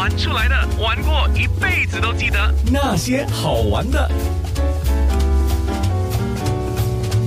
[0.00, 4.10] 玩出来的，玩过一辈子都记得那些好玩的。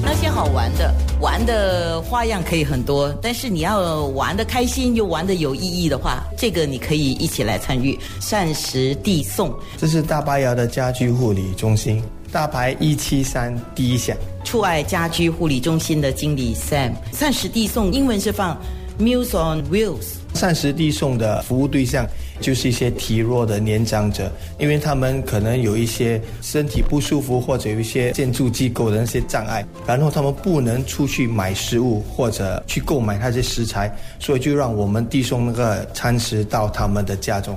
[0.00, 8.00] 那些好玩的，玩的花样可以很多，但是你要玩的开心又玩的有意义的话，这个你可以一起来参与。
[8.20, 12.02] 膳食递送，这是大巴窑的家居护理中心，
[12.32, 14.16] 大牌一七三第一项。
[14.44, 18.58] 触爱家居护理中心的经理 Sam，膳食递送英文是放
[18.98, 20.22] Meals on Wheels。
[20.42, 22.04] 膳食递送的服务对象
[22.40, 37.56] 就是一些体弱的年长者，因为他们可能有一些身体不舒服，或者有一些建筑机构的那些障碍，然后他们不能出去买食物或者去购买那些食材，所以就让我们递送那个餐食到他们的家中。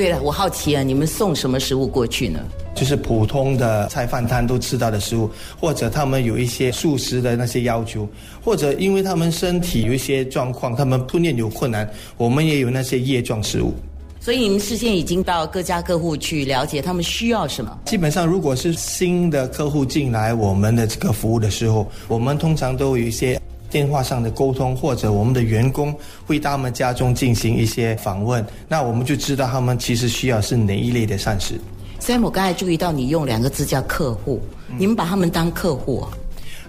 [0.00, 2.40] 对了，我好奇啊，你们送什么食物过去呢？
[2.74, 8.08] 就是普通的菜饭摊都吃到的食物，或者他们有一些素食的那些要求，
[8.42, 11.86] 或者因为他们身体有一些状况，他们吞咽有困难，
[12.16, 13.74] 我们也有那些液状食物。
[14.22, 17.78] 所以你们事先已经到各家各户去了解他们需要什么。
[17.84, 23.38] 基本上，如果是新的客户进来我们的这个服务的时候，我们通常都有一些
[23.70, 25.94] 电话上的沟通，或者我们的员工
[26.26, 31.54] 会到他们家中进行一些访问，那我们就知道他们其实需要是哪一类的膳食。
[32.00, 34.40] Sam，我刚才注意到你用两个字叫客户，
[34.76, 36.10] 你们把他们当客户啊？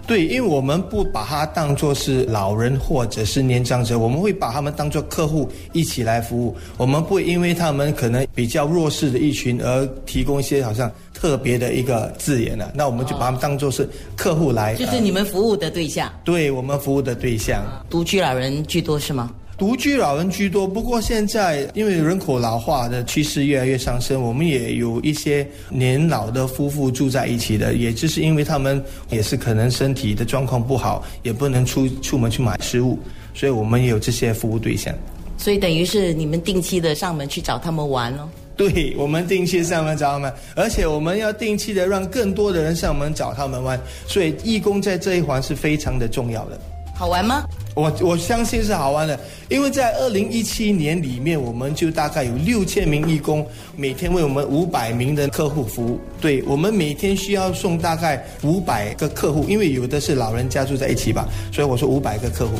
[0.04, 6.56] 对，因为我们不把它当作是老人或者是年长者，我们会把他们当作客户一起来服务。
[6.76, 10.90] 我们不会因为他们可能比较弱势的一群而提供一些好像
[11.22, 17.62] 特别的一个字眼了，那我们就把他们当做是客户来，就是你们服务的对象，对我们服务的对象。
[17.88, 19.30] 独居老人居多是吗？
[19.56, 32.98] 独居老人居多，不过现在因为人口老化的趋势越来越上升，我们也有一些年老的夫妇住在一起的，也就是因为他们也是可能身体的状况不好，也不能出出门去买食物，
[33.32, 34.92] 所以我们也有这些服务对象。
[35.38, 38.28] 所以等于是你们定期的上门去找他们玩咯。
[38.70, 46.58] 对，我们定期上门找他们，而且我们要定期的让更多的人上门找他们玩，所以义工在这一环是非常的重要的。
[46.94, 47.44] 好玩吗？
[47.74, 53.44] 我我相信是好玩的，因为在二零一七年里面，我们就大概有六千名义工，
[53.76, 55.98] 每天为我们五百名的客户服务。
[56.20, 62.54] 对我们每天需要送大概五百个客户，因为有的是老人家住在一起吧，所以我说五百个客户。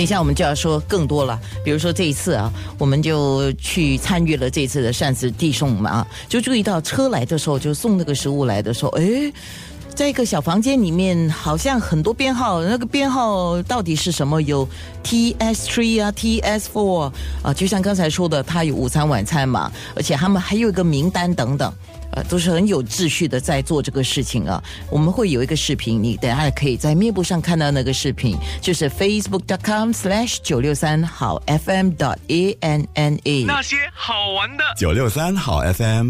[0.00, 9.30] 等一下我们就要说更多了，比如说这一次啊，我们就去参与了这次的膳食递送嘛，就注意到车来的时候就送那个食物来的时候，哎。
[9.94, 14.40] 在一个小房间里面，好像很多编号，那个编号到底是什么？
[14.40, 14.66] 有
[15.02, 17.12] T S three 啊，T S four
[17.42, 21.70] 啊，就像刚才说的，它有午餐、晚餐嘛，而且他们还有一个名单等等，
[22.12, 24.62] 呃，都是很有秩序的在做这个事情啊。
[24.88, 33.44] 我们会有一个视频，你等下可以在面部上看到那个视频，就是 Facebook dot com slash 九六三好 FM dot a n n a。
[33.44, 34.64] 那些好玩的。
[34.78, 36.08] 九六三好 FM。